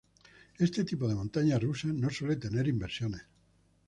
[0.57, 3.21] Este tipo de montaña rusa no suele tener inversiones.